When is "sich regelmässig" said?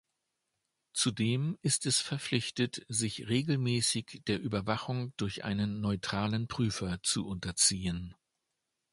2.89-4.23